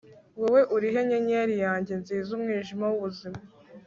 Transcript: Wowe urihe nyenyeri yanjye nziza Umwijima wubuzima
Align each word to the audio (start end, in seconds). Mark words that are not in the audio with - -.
Wowe 0.39 0.61
urihe 0.75 0.99
nyenyeri 1.09 1.55
yanjye 1.65 1.93
nziza 2.01 2.29
Umwijima 2.37 2.85
wubuzima 2.91 3.39